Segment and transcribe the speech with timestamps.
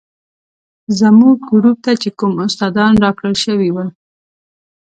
[0.99, 3.89] زموږ ګروپ ته چې کوم استادان راکړل شوي ول.